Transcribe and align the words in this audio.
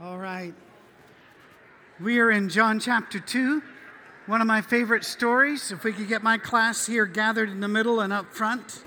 All 0.00 0.16
right. 0.16 0.54
We 1.98 2.20
are 2.20 2.30
in 2.30 2.48
John 2.48 2.78
chapter 2.78 3.18
2, 3.18 3.60
one 4.26 4.40
of 4.40 4.46
my 4.46 4.60
favorite 4.60 5.02
stories. 5.02 5.72
If 5.72 5.82
we 5.82 5.92
could 5.92 6.06
get 6.06 6.22
my 6.22 6.38
class 6.38 6.86
here 6.86 7.04
gathered 7.04 7.50
in 7.50 7.58
the 7.58 7.66
middle 7.66 7.98
and 7.98 8.12
up 8.12 8.32
front. 8.32 8.84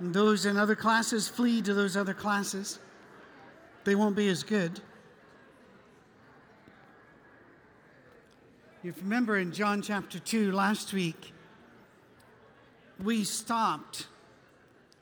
And 0.00 0.12
those 0.12 0.46
in 0.46 0.56
other 0.56 0.74
classes, 0.74 1.28
flee 1.28 1.62
to 1.62 1.72
those 1.74 1.96
other 1.96 2.12
classes. 2.12 2.80
They 3.84 3.94
won't 3.94 4.16
be 4.16 4.26
as 4.28 4.42
good. 4.42 4.80
If 8.82 8.96
You 8.96 9.02
remember 9.02 9.36
in 9.36 9.52
John 9.52 9.80
chapter 9.80 10.18
2 10.18 10.50
last 10.50 10.92
week, 10.92 11.32
we 13.00 13.22
stopped 13.22 14.08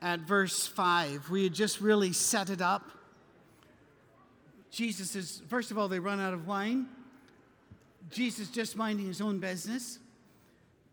at 0.03 0.19
verse 0.19 0.67
5. 0.67 1.31
We 1.31 1.45
had 1.45 1.53
just 1.53 1.81
really 1.81 2.13
set 2.13 2.51
it 2.51 2.61
up 2.61 2.91
Jesus 4.71 5.15
is, 5.15 5.41
first 5.47 5.71
of 5.71 5.77
all, 5.77 5.87
they 5.87 5.99
run 5.99 6.19
out 6.19 6.33
of 6.33 6.47
wine. 6.47 6.87
Jesus 8.09 8.49
just 8.49 8.75
minding 8.75 9.07
his 9.07 9.21
own 9.21 9.39
business. 9.39 9.99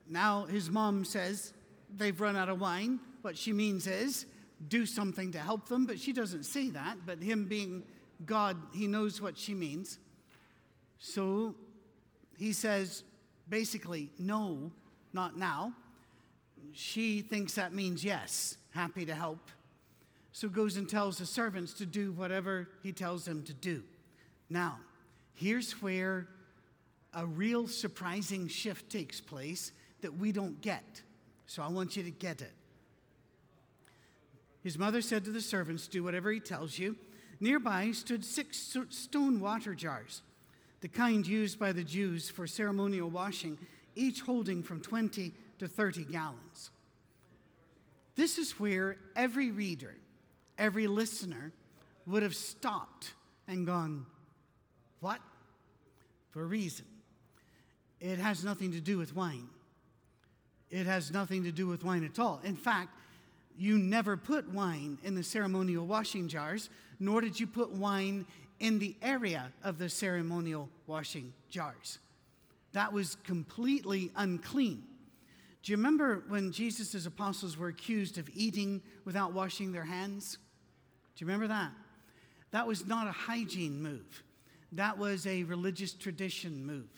Now 0.09 0.45
his 0.45 0.71
mom 0.71 1.05
says 1.05 1.53
they've 1.97 2.19
run 2.21 2.37
out 2.37 2.49
of 2.49 2.61
wine. 2.61 3.01
What 3.23 3.37
she 3.37 3.53
means 3.53 3.87
is 3.87 4.27
do 4.69 4.87
something 4.87 5.33
to 5.33 5.39
help 5.39 5.69
them, 5.69 5.87
but 5.87 5.99
she 5.99 6.13
doesn't 6.13 6.45
say 6.45 6.71
that. 6.71 6.99
But 7.05 7.23
him 7.23 7.47
being 7.47 7.83
God, 8.25 8.57
he 8.75 8.87
knows 8.87 9.21
what 9.21 9.37
she 9.37 9.55
means. 9.55 9.99
So 10.99 11.55
he 12.39 12.53
says 12.53 13.03
basically, 13.49 14.11
no, 14.19 14.71
not 15.13 15.37
now. 15.37 15.73
She 16.73 17.21
thinks 17.23 17.55
that 17.55 17.73
means 17.73 18.05
yes, 18.05 18.57
happy 18.71 19.07
to 19.07 19.15
help 19.15 19.51
so 20.37 20.51
goes 20.51 20.77
and 20.77 20.87
tells 20.87 21.17
the 21.17 21.25
servants 21.25 21.73
to 21.73 21.87
do 21.87 22.13
whatever 22.13 22.69
he 22.83 22.93
tells 22.93 23.25
them 23.25 23.43
to 23.43 23.55
do. 23.55 23.83
Now, 24.51 24.77
here's 25.33 25.81
where 25.81 26.29
a 27.15 27.25
real 27.25 27.67
surprising 27.67 28.47
shift 28.47 28.93
takes 28.93 29.19
place 29.19 29.73
that 30.03 30.19
we 30.19 30.33
don't 30.33 30.61
get. 30.61 31.01
So 31.47 31.63
I 31.63 31.69
want 31.69 31.97
you 31.97 32.03
to 32.03 32.11
get 32.11 32.43
it. 32.43 32.53
His 34.63 34.79
mother 34.79 35.01
said 35.01 35.25
to 35.25 35.31
the 35.31 35.41
servants, 35.41 35.89
Do 35.89 36.05
whatever 36.05 36.31
he 36.31 36.41
tells 36.41 36.79
you. 36.79 36.97
Nearby 37.41 37.93
stood 37.93 38.23
six 38.23 38.77
stone 38.91 39.41
water 39.41 39.75
jars, 39.75 40.21
the 40.83 40.89
kind 40.89 41.27
used 41.27 41.59
by 41.59 41.73
the 41.73 41.83
Jews 41.83 42.29
for 42.29 42.47
ceremonial 42.47 43.09
washing, 43.09 43.57
each 43.95 44.21
holding 44.21 44.63
from 44.63 44.83
20 44.83 45.33
to 45.61 45.67
30 45.67 46.05
gallons. 46.05 46.73
This 48.17 48.37
is 48.37 48.61
where 48.61 48.99
every 49.17 49.51
reader, 49.51 49.95
every 50.59 50.87
listener 50.87 51.53
would 52.07 52.23
have 52.23 52.35
stopped 52.35 53.13
and 53.49 53.67
gone, 53.67 54.07
What? 55.01 55.21
For 56.31 56.43
a 56.43 56.47
reason. 56.47 56.87
It 58.01 58.19
has 58.19 58.45
nothing 58.45 58.73
to 58.73 58.81
do 58.81 58.99
with 58.99 59.17
wine. 59.17 59.49
It 60.71 60.87
has 60.87 61.11
nothing 61.11 61.45
to 61.45 61.53
do 61.53 61.67
with 61.67 61.85
wine 61.85 62.05
at 62.05 62.19
all. 62.19 62.41
In 62.45 62.57
fact, 62.57 62.91
you 63.57 63.79
never 63.79 64.17
put 64.17 64.51
wine 64.51 64.99
in 65.03 65.15
the 65.15 65.23
ceremonial 65.23 65.87
washing 65.87 66.29
jars, 66.29 66.69
nor 67.01 67.21
did 67.21 67.41
you 67.41 67.47
put 67.47 67.71
wine 67.71 68.27
in 68.61 68.79
the 68.79 68.97
area 69.03 69.53
of 69.63 69.79
the 69.79 69.89
ceremonial 69.89 70.69
washing 70.87 71.33
jars. 71.51 71.99
That 72.73 72.93
was 72.93 73.17
completely 73.25 74.11
unclean. 74.17 74.83
Do 75.63 75.73
you 75.73 75.77
remember 75.77 76.23
when 76.29 76.53
Jesus' 76.53 77.07
apostles 77.07 77.57
were 77.57 77.69
accused 77.69 78.19
of 78.19 78.29
eating 78.35 78.83
without 79.05 79.33
washing 79.33 79.73
their 79.73 79.85
hands? 79.85 80.39
Do 81.17 81.25
you 81.25 81.27
remember 81.27 81.49
that? 81.49 81.73
That 82.51 82.67
was 82.67 82.87
not 82.87 83.09
a 83.09 83.13
hygiene 83.13 83.83
move, 83.83 84.23
that 84.73 84.99
was 84.99 85.27
a 85.27 85.43
religious 85.45 85.93
tradition 85.93 86.65
move. 86.65 86.89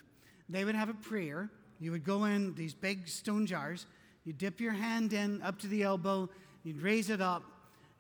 They 0.49 0.65
would 0.65 0.75
have 0.75 0.89
a 0.89 0.95
prayer. 0.95 1.51
You 1.81 1.93
would 1.93 2.05
go 2.05 2.25
in 2.25 2.55
these 2.55 2.75
big 2.75 3.07
stone 3.07 3.47
jars, 3.47 3.87
you 4.25 4.33
dip 4.33 4.61
your 4.61 4.73
hand 4.73 5.13
in 5.13 5.41
up 5.43 5.61
to 5.61 5.69
the 5.69 5.85
elbow, 5.85 6.29
you'd 6.65 6.83
raise 6.83 7.09
it 7.09 7.21
up, 7.21 7.45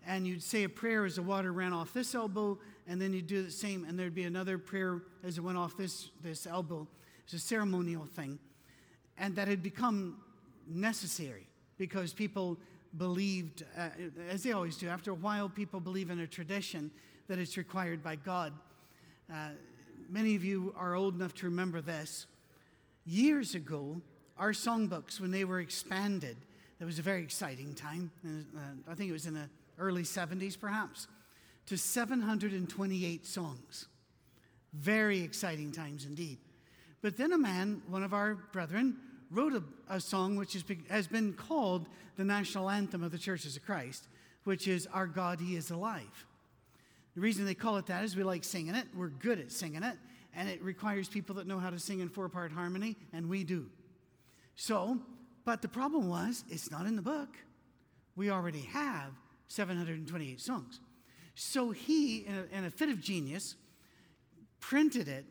and 0.04 0.26
you'd 0.26 0.42
say 0.42 0.64
a 0.64 0.68
prayer 0.68 1.04
as 1.04 1.16
the 1.16 1.22
water 1.22 1.52
ran 1.52 1.72
off 1.72 1.92
this 1.92 2.14
elbow, 2.14 2.58
and 2.88 3.00
then 3.00 3.12
you'd 3.12 3.28
do 3.28 3.42
the 3.42 3.50
same, 3.50 3.84
and 3.84 3.96
there'd 3.96 4.14
be 4.14 4.24
another 4.24 4.58
prayer 4.58 5.02
as 5.22 5.38
it 5.38 5.42
went 5.42 5.58
off 5.58 5.76
this, 5.76 6.10
this 6.22 6.46
elbow. 6.46 6.88
It's 7.24 7.34
a 7.34 7.38
ceremonial 7.38 8.04
thing. 8.04 8.38
And 9.16 9.36
that 9.36 9.46
had 9.46 9.62
become 9.62 10.16
necessary 10.66 11.46
because 11.76 12.12
people 12.12 12.58
believed, 12.96 13.64
uh, 13.76 13.88
as 14.30 14.42
they 14.42 14.52
always 14.52 14.76
do, 14.76 14.88
after 14.88 15.10
a 15.10 15.14
while, 15.14 15.48
people 15.48 15.80
believe 15.80 16.10
in 16.10 16.20
a 16.20 16.26
tradition 16.26 16.90
that 17.28 17.38
it's 17.38 17.56
required 17.56 18.02
by 18.02 18.16
God. 18.16 18.52
Uh, 19.32 19.50
many 20.08 20.34
of 20.34 20.44
you 20.44 20.74
are 20.76 20.94
old 20.94 21.14
enough 21.14 21.34
to 21.34 21.46
remember 21.46 21.80
this. 21.80 22.26
Years 23.04 23.54
ago, 23.54 24.00
our 24.38 24.52
songbooks, 24.52 25.20
when 25.20 25.30
they 25.30 25.44
were 25.44 25.60
expanded, 25.60 26.36
that 26.78 26.86
was 26.86 26.98
a 26.98 27.02
very 27.02 27.22
exciting 27.22 27.74
time. 27.74 28.10
Uh, 28.24 28.60
I 28.90 28.94
think 28.94 29.10
it 29.10 29.12
was 29.12 29.26
in 29.26 29.34
the 29.34 29.48
early 29.78 30.02
70s, 30.02 30.58
perhaps, 30.58 31.08
to 31.66 31.76
728 31.76 33.26
songs. 33.26 33.88
Very 34.72 35.20
exciting 35.20 35.72
times 35.72 36.04
indeed. 36.06 36.38
But 37.02 37.16
then 37.16 37.32
a 37.32 37.38
man, 37.38 37.82
one 37.88 38.02
of 38.02 38.12
our 38.12 38.34
brethren, 38.34 38.96
wrote 39.30 39.52
a, 39.52 39.62
a 39.88 40.00
song 40.00 40.36
which 40.36 40.52
has 40.54 40.62
been, 40.62 40.84
has 40.88 41.06
been 41.06 41.32
called 41.32 41.86
the 42.16 42.24
national 42.24 42.70
anthem 42.70 43.02
of 43.02 43.12
the 43.12 43.18
Churches 43.18 43.56
of 43.56 43.64
Christ, 43.64 44.08
which 44.44 44.66
is 44.66 44.86
Our 44.92 45.06
God, 45.06 45.40
He 45.40 45.56
is 45.56 45.70
Alive. 45.70 46.26
The 47.14 47.20
reason 47.20 47.44
they 47.44 47.54
call 47.54 47.76
it 47.76 47.86
that 47.86 48.04
is 48.04 48.16
we 48.16 48.22
like 48.22 48.44
singing 48.44 48.74
it, 48.74 48.86
we're 48.94 49.08
good 49.08 49.38
at 49.38 49.50
singing 49.50 49.82
it, 49.82 49.96
and 50.34 50.48
it 50.48 50.62
requires 50.62 51.08
people 51.08 51.34
that 51.36 51.46
know 51.46 51.58
how 51.58 51.70
to 51.70 51.78
sing 51.78 52.00
in 52.00 52.08
four 52.08 52.28
part 52.28 52.52
harmony, 52.52 52.96
and 53.12 53.28
we 53.28 53.44
do. 53.44 53.66
So, 54.56 54.98
but 55.44 55.62
the 55.62 55.68
problem 55.68 56.08
was, 56.08 56.44
it's 56.48 56.70
not 56.70 56.86
in 56.86 56.96
the 56.96 57.02
book. 57.02 57.28
We 58.16 58.30
already 58.30 58.62
have 58.72 59.12
728 59.48 60.40
songs. 60.40 60.80
So 61.34 61.70
he, 61.70 62.18
in 62.18 62.34
a, 62.34 62.58
in 62.58 62.64
a 62.64 62.70
fit 62.70 62.88
of 62.88 63.00
genius, 63.00 63.54
printed 64.60 65.08
it 65.08 65.24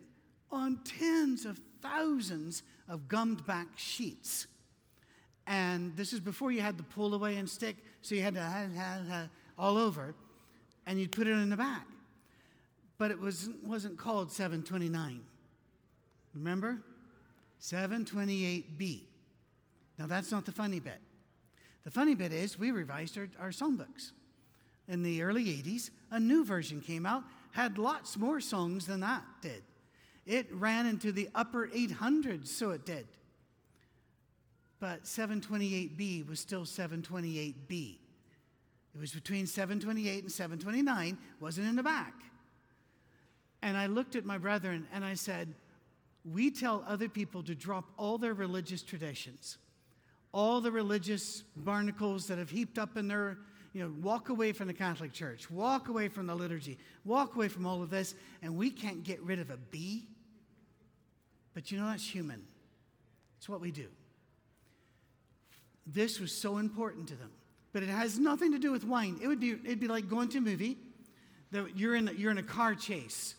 on 0.51 0.79
tens 0.85 1.45
of 1.45 1.59
thousands 1.81 2.63
of 2.89 3.07
gummed 3.07 3.45
back 3.45 3.67
sheets. 3.75 4.47
And 5.45 5.95
this 5.95 6.13
is 6.13 6.19
before 6.19 6.51
you 6.51 6.61
had 6.61 6.77
the 6.77 6.83
pull 6.83 7.13
away 7.13 7.37
and 7.37 7.49
stick, 7.49 7.77
so 8.01 8.15
you 8.15 8.21
had 8.21 8.33
to 8.35 8.41
have, 8.41 8.73
have, 8.73 9.07
have 9.07 9.29
all 9.57 9.77
over, 9.77 10.13
and 10.85 10.99
you'd 10.99 11.11
put 11.11 11.27
it 11.27 11.31
in 11.31 11.49
the 11.49 11.57
back. 11.57 11.87
But 12.97 13.11
it 13.11 13.19
was, 13.19 13.49
wasn't 13.63 13.97
called 13.97 14.31
729. 14.31 15.21
Remember? 16.33 16.79
728B. 17.61 19.01
Now, 19.97 20.07
that's 20.07 20.31
not 20.31 20.45
the 20.45 20.51
funny 20.51 20.79
bit. 20.79 20.99
The 21.83 21.91
funny 21.91 22.15
bit 22.15 22.33
is 22.33 22.59
we 22.59 22.71
revised 22.71 23.17
our, 23.17 23.29
our 23.39 23.49
songbooks. 23.49 24.11
In 24.87 25.03
the 25.03 25.21
early 25.21 25.45
80s, 25.45 25.89
a 26.11 26.19
new 26.19 26.45
version 26.45 26.81
came 26.81 27.05
out, 27.05 27.23
had 27.51 27.77
lots 27.77 28.17
more 28.17 28.39
songs 28.39 28.85
than 28.85 28.99
that 29.01 29.23
did. 29.41 29.63
It 30.27 30.53
ran 30.53 30.85
into 30.85 31.13
the 31.13 31.29
upper 31.33 31.69
800s, 31.69 32.47
so 32.47 32.71
it 32.71 32.85
did. 32.85 33.07
But 34.81 35.05
728B 35.05 36.27
was 36.27 36.41
still 36.41 36.65
728B. 36.65 37.97
It 38.93 38.99
was 38.99 39.13
between 39.13 39.47
728 39.47 40.23
and 40.23 40.31
729, 40.31 41.17
wasn't 41.39 41.67
in 41.67 41.77
the 41.77 41.83
back. 41.83 42.13
And 43.61 43.77
I 43.77 43.87
looked 43.87 44.15
at 44.15 44.25
my 44.25 44.37
brethren 44.37 44.85
and 44.93 45.05
I 45.05 45.13
said, 45.13 45.53
We 46.25 46.51
tell 46.51 46.83
other 46.85 47.07
people 47.07 47.41
to 47.43 47.55
drop 47.55 47.85
all 47.97 48.17
their 48.17 48.33
religious 48.33 48.83
traditions, 48.83 49.57
all 50.33 50.59
the 50.59 50.71
religious 50.71 51.43
barnacles 51.55 52.27
that 52.27 52.37
have 52.37 52.49
heaped 52.49 52.77
up 52.77 52.97
in 52.97 53.07
their 53.07 53.37
you 53.73 53.83
know, 53.83 53.93
walk 54.01 54.29
away 54.29 54.51
from 54.51 54.67
the 54.67 54.73
Catholic 54.73 55.13
Church, 55.13 55.49
walk 55.51 55.87
away 55.87 56.07
from 56.07 56.27
the 56.27 56.35
liturgy, 56.35 56.77
walk 57.05 57.35
away 57.35 57.47
from 57.47 57.65
all 57.65 57.81
of 57.81 57.89
this, 57.89 58.15
and 58.41 58.57
we 58.57 58.71
can't 58.71 59.03
get 59.03 59.21
rid 59.21 59.39
of 59.39 59.51
a 59.51 59.57
B. 59.57 60.07
But 61.57 61.71
you 61.71 61.79
know, 61.79 61.87
that's 61.87 62.07
human. 62.07 62.43
It's 63.39 63.49
what 63.49 63.61
we 63.61 63.71
do. 63.71 63.87
This 65.87 66.19
was 66.19 66.31
so 66.31 66.59
important 66.59 67.07
to 67.07 67.15
them. 67.15 67.31
But 67.73 67.81
it 67.81 67.89
has 67.89 68.19
nothing 68.19 68.51
to 68.51 68.59
do 68.59 68.71
with 68.71 68.83
wine. 68.83 69.17
It 69.23 69.27
would 69.27 69.39
be, 69.39 69.53
it'd 69.53 69.79
be 69.79 69.87
like 69.87 70.07
going 70.07 70.29
to 70.29 70.37
a 70.37 70.41
movie 70.41 70.77
that 71.49 71.75
you're 71.75 71.95
in, 71.95 72.11
you're 72.15 72.29
in 72.29 72.37
a 72.37 72.43
car 72.43 72.75
chase 72.75 73.33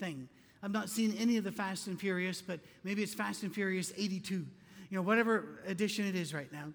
thing. 0.00 0.28
I've 0.64 0.72
not 0.72 0.90
seen 0.90 1.14
any 1.16 1.36
of 1.36 1.44
the 1.44 1.52
Fast 1.52 1.86
and 1.86 1.96
Furious, 1.96 2.42
but 2.42 2.58
maybe 2.82 3.04
it's 3.04 3.14
Fast 3.14 3.44
and 3.44 3.54
Furious 3.54 3.92
82, 3.96 4.34
you 4.34 4.46
know, 4.90 5.02
whatever 5.02 5.60
edition 5.64 6.08
it 6.08 6.16
is 6.16 6.34
right 6.34 6.52
now. 6.52 6.72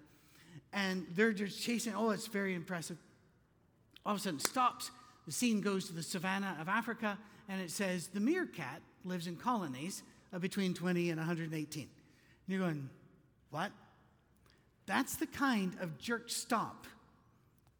And 0.72 1.04
they're 1.14 1.34
just 1.34 1.62
chasing, 1.62 1.92
oh, 1.94 2.08
it's 2.08 2.26
very 2.26 2.54
impressive. 2.54 2.96
All 4.06 4.14
of 4.14 4.20
a 4.20 4.22
sudden 4.22 4.40
stops. 4.40 4.90
The 5.26 5.32
scene 5.32 5.60
goes 5.60 5.88
to 5.88 5.92
the 5.92 6.02
savannah 6.02 6.56
of 6.58 6.70
Africa, 6.70 7.18
and 7.50 7.60
it 7.60 7.70
says 7.70 8.06
the 8.06 8.20
meerkat 8.20 8.80
lives 9.04 9.26
in 9.26 9.36
colonies 9.36 10.02
between 10.40 10.74
20 10.74 11.10
and 11.10 11.18
118. 11.18 11.82
And 11.82 11.90
you're 12.46 12.60
going, 12.60 12.88
what? 13.50 13.70
That's 14.86 15.16
the 15.16 15.26
kind 15.26 15.76
of 15.80 15.98
jerk 15.98 16.30
stop 16.30 16.86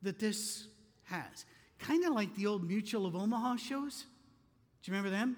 that 0.02 0.18
this 0.18 0.66
has. 1.04 1.44
kind 1.78 2.04
of 2.04 2.12
like 2.12 2.34
the 2.36 2.46
old 2.46 2.66
Mutual 2.66 3.06
of 3.06 3.14
Omaha 3.14 3.56
shows. 3.56 4.04
Do 4.82 4.90
you 4.90 4.96
remember 4.96 5.10
them? 5.10 5.36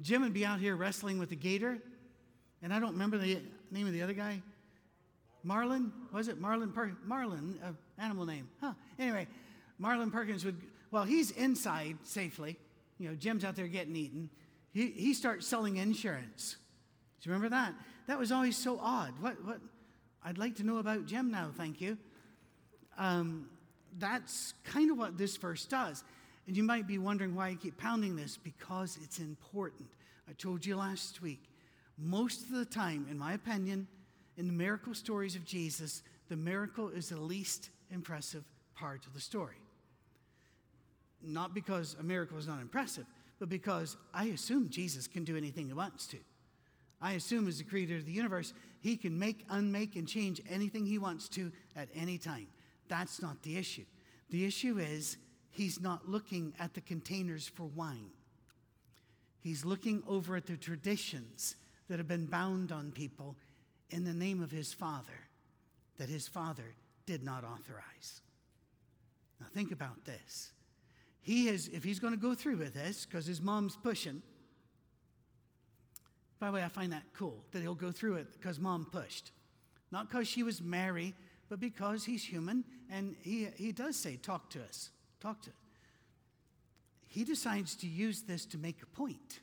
Jim 0.00 0.22
would 0.22 0.32
be 0.32 0.44
out 0.44 0.60
here 0.60 0.76
wrestling 0.76 1.18
with 1.18 1.28
the 1.28 1.36
gator, 1.36 1.78
and 2.62 2.72
I 2.72 2.80
don't 2.80 2.92
remember 2.92 3.18
the 3.18 3.40
name 3.70 3.86
of 3.86 3.92
the 3.92 4.02
other 4.02 4.12
guy. 4.12 4.42
Marlin? 5.42 5.92
Was 6.12 6.28
it 6.28 6.40
Marlin? 6.40 6.72
Per- 6.72 6.96
Marlin, 7.04 7.58
uh, 7.62 7.72
animal 7.98 8.24
name. 8.24 8.48
Huh. 8.60 8.72
Anyway, 8.98 9.26
Marlin 9.78 10.10
Perkins 10.10 10.44
would, 10.44 10.60
well, 10.90 11.04
he's 11.04 11.30
inside 11.32 11.98
safely. 12.02 12.56
You 12.98 13.10
know, 13.10 13.14
Jim's 13.14 13.44
out 13.44 13.56
there 13.56 13.68
getting 13.68 13.94
eaten. 13.94 14.30
He, 14.74 14.88
he 14.88 15.14
starts 15.14 15.46
selling 15.46 15.76
insurance. 15.76 16.56
Do 17.20 17.30
you 17.30 17.32
remember 17.32 17.54
that? 17.54 17.72
That 18.08 18.18
was 18.18 18.32
always 18.32 18.56
so 18.56 18.78
odd. 18.82 19.14
What, 19.20 19.42
what? 19.44 19.60
I'd 20.24 20.36
like 20.36 20.56
to 20.56 20.64
know 20.64 20.78
about 20.78 21.06
Jim 21.06 21.30
now, 21.30 21.50
thank 21.56 21.80
you. 21.80 21.96
Um, 22.98 23.48
that's 23.98 24.52
kind 24.64 24.90
of 24.90 24.98
what 24.98 25.16
this 25.16 25.36
verse 25.36 25.64
does. 25.64 26.02
And 26.46 26.56
you 26.56 26.64
might 26.64 26.86
be 26.86 26.98
wondering 26.98 27.34
why 27.34 27.48
I 27.48 27.54
keep 27.54 27.78
pounding 27.78 28.16
this 28.16 28.36
because 28.36 28.98
it's 29.02 29.20
important. 29.20 29.88
I 30.28 30.32
told 30.32 30.66
you 30.66 30.76
last 30.76 31.22
week, 31.22 31.42
most 31.96 32.42
of 32.42 32.50
the 32.50 32.64
time, 32.64 33.06
in 33.10 33.18
my 33.18 33.34
opinion, 33.34 33.86
in 34.36 34.46
the 34.48 34.52
miracle 34.52 34.94
stories 34.94 35.36
of 35.36 35.44
Jesus, 35.44 36.02
the 36.28 36.36
miracle 36.36 36.88
is 36.88 37.10
the 37.10 37.20
least 37.20 37.70
impressive 37.90 38.44
part 38.74 39.06
of 39.06 39.14
the 39.14 39.20
story. 39.20 39.56
Not 41.22 41.54
because 41.54 41.96
a 42.00 42.02
miracle 42.02 42.36
is 42.36 42.48
not 42.48 42.60
impressive, 42.60 43.06
but 43.38 43.48
because 43.48 43.96
I 44.12 44.26
assume 44.26 44.68
Jesus 44.68 45.06
can 45.06 45.24
do 45.24 45.36
anything 45.36 45.66
he 45.66 45.72
wants 45.72 46.06
to. 46.08 46.18
I 47.00 47.12
assume, 47.12 47.48
as 47.48 47.58
the 47.58 47.64
creator 47.64 47.96
of 47.96 48.06
the 48.06 48.12
universe, 48.12 48.54
he 48.80 48.96
can 48.96 49.18
make, 49.18 49.44
unmake, 49.50 49.96
and 49.96 50.08
change 50.08 50.40
anything 50.48 50.86
he 50.86 50.98
wants 50.98 51.28
to 51.30 51.52
at 51.76 51.88
any 51.94 52.16
time. 52.16 52.46
That's 52.88 53.20
not 53.20 53.42
the 53.42 53.58
issue. 53.58 53.84
The 54.30 54.44
issue 54.46 54.78
is 54.78 55.16
he's 55.50 55.80
not 55.80 56.08
looking 56.08 56.54
at 56.58 56.74
the 56.74 56.80
containers 56.80 57.46
for 57.48 57.64
wine, 57.64 58.10
he's 59.40 59.64
looking 59.64 60.02
over 60.08 60.36
at 60.36 60.46
the 60.46 60.56
traditions 60.56 61.56
that 61.88 61.98
have 61.98 62.08
been 62.08 62.26
bound 62.26 62.72
on 62.72 62.90
people 62.90 63.36
in 63.90 64.04
the 64.04 64.14
name 64.14 64.42
of 64.42 64.50
his 64.50 64.72
father 64.72 65.28
that 65.98 66.08
his 66.08 66.26
father 66.26 66.74
did 67.06 67.22
not 67.22 67.44
authorize. 67.44 68.22
Now, 69.40 69.46
think 69.52 69.72
about 69.72 70.04
this. 70.04 70.52
He 71.24 71.48
is, 71.48 71.68
if 71.68 71.82
he's 71.82 71.98
going 71.98 72.12
to 72.12 72.20
go 72.20 72.34
through 72.34 72.58
with 72.58 72.74
this, 72.74 73.06
because 73.06 73.24
his 73.24 73.40
mom's 73.40 73.76
pushing, 73.76 74.22
by 76.38 76.48
the 76.48 76.52
way, 76.52 76.62
I 76.62 76.68
find 76.68 76.92
that 76.92 77.04
cool 77.14 77.42
that 77.52 77.62
he'll 77.62 77.74
go 77.74 77.90
through 77.90 78.16
it 78.16 78.26
because 78.34 78.60
mom 78.60 78.86
pushed. 78.92 79.30
Not 79.90 80.10
because 80.10 80.28
she 80.28 80.42
was 80.42 80.60
Mary, 80.60 81.14
but 81.48 81.60
because 81.60 82.04
he's 82.04 82.22
human 82.22 82.62
and 82.90 83.16
he, 83.22 83.48
he 83.56 83.72
does 83.72 83.96
say, 83.96 84.16
Talk 84.16 84.50
to 84.50 84.62
us, 84.62 84.90
talk 85.18 85.40
to 85.42 85.50
us. 85.50 85.56
He 87.06 87.24
decides 87.24 87.74
to 87.76 87.86
use 87.86 88.20
this 88.22 88.44
to 88.46 88.58
make 88.58 88.82
a 88.82 88.86
point, 88.86 89.40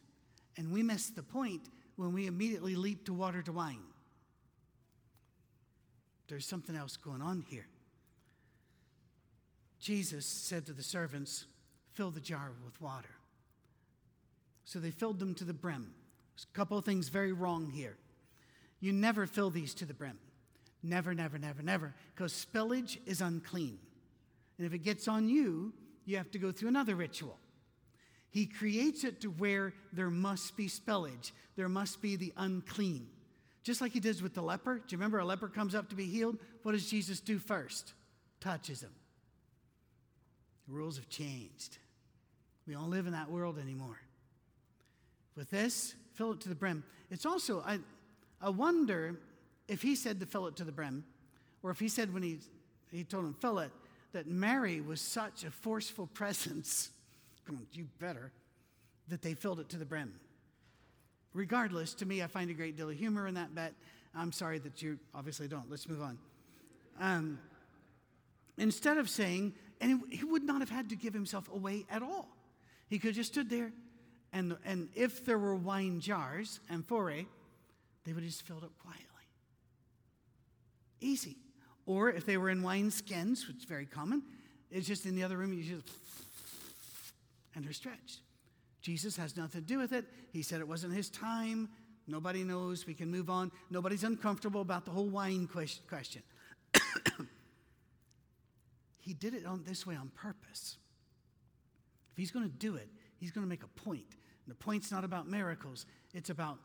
and 0.57 0.72
we 0.72 0.84
miss 0.84 1.10
the 1.10 1.24
point 1.24 1.63
when 1.95 2.13
we 2.13 2.27
immediately 2.27 2.75
leap 2.75 3.06
to 3.06 3.13
water 3.13 3.42
to 3.42 3.51
wine. 3.51 3.81
There's 6.27 6.45
something 6.45 6.75
else 6.75 6.95
going 6.95 7.24
on 7.24 7.44
here. 7.50 7.66
Jesus 9.80 10.27
said 10.27 10.68
to 10.68 10.74
the 10.74 10.84
servants, 10.84 11.45
Fill 11.93 12.11
the 12.11 12.19
jar 12.19 12.51
with 12.63 12.79
water. 12.81 13.09
So 14.65 14.79
they 14.79 14.91
filled 14.91 15.19
them 15.19 15.35
to 15.35 15.43
the 15.43 15.53
brim. 15.53 15.93
There's 16.33 16.47
a 16.51 16.57
couple 16.57 16.77
of 16.77 16.85
things 16.85 17.09
very 17.09 17.33
wrong 17.33 17.69
here. 17.69 17.97
You 18.79 18.93
never 18.93 19.27
fill 19.27 19.49
these 19.49 19.73
to 19.75 19.85
the 19.85 19.93
brim. 19.93 20.17
Never, 20.83 21.13
never, 21.13 21.38
never, 21.38 21.61
never. 21.61 21.93
Because 22.15 22.33
spillage 22.33 22.97
is 23.05 23.21
unclean. 23.21 23.77
And 24.57 24.65
if 24.65 24.73
it 24.73 24.83
gets 24.83 25.07
on 25.07 25.29
you, 25.29 25.73
you 26.05 26.17
have 26.17 26.31
to 26.31 26.39
go 26.39 26.51
through 26.51 26.69
another 26.69 26.95
ritual. 26.95 27.38
He 28.31 28.45
creates 28.45 29.03
it 29.03 29.21
to 29.21 29.27
where 29.27 29.73
there 29.91 30.09
must 30.09 30.55
be 30.55 30.67
spillage, 30.67 31.31
there 31.55 31.69
must 31.69 32.01
be 32.01 32.15
the 32.15 32.33
unclean. 32.38 33.07
Just 33.63 33.81
like 33.81 33.91
he 33.91 33.99
does 33.99 34.23
with 34.23 34.33
the 34.33 34.41
leper. 34.41 34.75
Do 34.75 34.83
you 34.89 34.97
remember 34.97 35.19
a 35.19 35.25
leper 35.25 35.47
comes 35.47 35.75
up 35.75 35.89
to 35.89 35.95
be 35.95 36.05
healed? 36.05 36.38
What 36.63 36.71
does 36.71 36.89
Jesus 36.89 37.19
do 37.19 37.38
first? 37.38 37.93
Touches 38.39 38.81
him. 38.81 38.91
The 40.71 40.77
rules 40.77 40.95
have 40.95 41.09
changed. 41.09 41.77
We 42.65 42.73
don't 42.73 42.89
live 42.89 43.06
in 43.06 43.12
that 43.12 43.29
world 43.29 43.59
anymore. 43.59 44.00
With 45.35 45.50
this, 45.50 45.95
fill 46.13 46.31
it 46.31 46.41
to 46.41 46.50
the 46.50 46.56
brim. 46.56 46.85
It's 47.09 47.25
also, 47.25 47.62
I, 47.65 47.79
I 48.41 48.50
wonder 48.50 49.19
if 49.68 49.81
he 49.81 49.95
said 49.95 50.21
to 50.21 50.25
fill 50.25 50.47
it 50.47 50.56
to 50.57 50.63
the 50.63 50.71
brim, 50.71 51.03
or 51.62 51.71
if 51.71 51.79
he 51.79 51.89
said 51.89 52.13
when 52.13 52.23
he, 52.23 52.39
he 52.89 53.03
told 53.03 53.25
him 53.25 53.33
fill 53.33 53.59
it, 53.59 53.71
that 54.13 54.27
Mary 54.27 54.79
was 54.79 55.01
such 55.01 55.44
a 55.44 55.51
forceful 55.51 56.07
presence, 56.13 56.89
you 57.74 57.88
better, 58.00 58.31
that 59.09 59.21
they 59.21 59.33
filled 59.33 59.59
it 59.59 59.67
to 59.69 59.77
the 59.77 59.85
brim. 59.85 60.13
Regardless, 61.33 61.94
to 61.95 62.06
me, 62.06 62.24
I 62.24 62.27
find 62.27 62.50
a 62.50 62.53
great 62.53 62.77
deal 62.77 62.89
of 62.89 62.95
humor 62.95 63.27
in 63.27 63.33
that 63.33 63.53
bet. 63.53 63.74
I'm 64.15 64.31
sorry 64.31 64.59
that 64.59 64.81
you 64.81 65.00
obviously 65.13 65.50
don't. 65.50 65.69
Let's 65.69 65.89
move 65.89 66.01
on. 66.01 66.17
Um, 66.97 67.39
instead 68.57 68.97
of 68.97 69.09
saying, 69.09 69.53
and 69.81 70.01
he 70.10 70.24
would 70.24 70.44
not 70.44 70.62
have 70.62 70.69
had 70.69 70.89
to 70.89 70.95
give 70.95 71.13
himself 71.13 71.50
away 71.50 71.86
at 71.89 72.04
all. 72.04 72.30
He 72.88 73.00
could 73.00 73.10
have 73.10 73.16
just 73.16 73.33
stood 73.33 73.50
there, 73.50 73.74
and, 74.31 74.56
and 74.63 74.89
if 74.95 75.25
there 75.25 75.39
were 75.39 75.56
wine 75.56 76.00
jars, 76.00 76.60
amphorae, 76.69 77.25
they 78.06 78.13
would 78.13 78.24
have 78.24 78.31
just 78.31 78.45
filled 78.45 78.63
up 78.63 78.72
quietly. 78.80 79.06
Easy. 81.01 81.38
Or 81.86 82.10
if 82.10 82.25
they 82.25 82.38
were 82.38 82.50
in 82.50 82.62
wine 82.62 82.92
skins, 82.92 83.48
which 83.48 83.57
is 83.57 83.63
very 83.63 83.88
common, 83.88 84.22
it's 84.69 84.88
just 84.88 85.06
in 85.06 85.16
the 85.16 85.24
other 85.24 85.38
room, 85.38 85.51
you 85.51 85.63
just, 85.63 85.89
and 87.56 87.66
they're 87.66 87.74
stretched. 87.74 88.22
Jesus 88.81 89.18
has 89.18 89.36
nothing 89.36 89.62
to 89.62 89.68
do 89.68 89.77
with 89.77 89.92
it. 89.92 90.06
He 90.31 90.42
said 90.42 90.60
it 90.60 90.68
wasn't 90.68 90.94
his 90.94 91.10
time. 91.10 91.69
Nobody 92.07 92.44
knows. 92.44 92.86
We 92.86 92.94
can 92.94 93.12
move 93.12 93.30
on. 93.30 93.51
Nobody's 93.69 94.04
uncomfortable 94.04 94.62
about 94.62 94.86
the 94.86 94.92
whole 94.92 95.07
wine 95.07 95.48
question. 95.48 96.24
He 99.01 99.13
did 99.13 99.33
it 99.33 99.45
on 99.45 99.63
this 99.65 99.86
way 99.86 99.95
on 99.95 100.09
purpose. 100.15 100.77
If 102.12 102.18
he's 102.18 102.31
going 102.31 102.45
to 102.45 102.56
do 102.56 102.75
it, 102.75 102.88
he's 103.18 103.31
going 103.31 103.44
to 103.44 103.50
make 103.50 103.63
a 103.63 103.68
point. 103.68 104.15
And 104.45 104.48
the 104.48 104.56
point's 104.56 104.92
not 104.92 105.03
about 105.03 105.27
miracles, 105.27 105.86
it's 106.13 106.30
about 106.30 106.59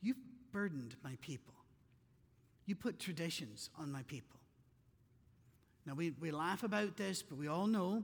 you've 0.00 0.16
burdened 0.52 0.96
my 1.02 1.16
people. 1.20 1.54
You 2.64 2.74
put 2.74 2.98
traditions 2.98 3.70
on 3.78 3.92
my 3.92 4.02
people. 4.02 4.40
Now, 5.86 5.94
we, 5.94 6.12
we 6.20 6.32
laugh 6.32 6.64
about 6.64 6.96
this, 6.96 7.22
but 7.22 7.38
we 7.38 7.46
all 7.46 7.68
know 7.68 8.02